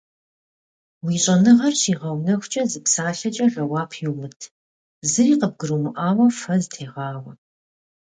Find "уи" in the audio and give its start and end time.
1.05-1.15